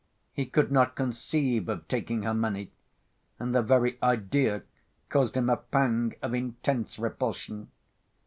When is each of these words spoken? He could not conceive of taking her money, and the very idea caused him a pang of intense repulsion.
He 0.33 0.47
could 0.47 0.71
not 0.71 0.95
conceive 0.95 1.69
of 1.69 1.87
taking 1.87 2.23
her 2.23 2.33
money, 2.33 2.71
and 3.37 3.53
the 3.53 3.61
very 3.61 3.99
idea 4.01 4.63
caused 5.09 5.37
him 5.37 5.47
a 5.47 5.57
pang 5.57 6.15
of 6.23 6.33
intense 6.33 6.97
repulsion. 6.97 7.69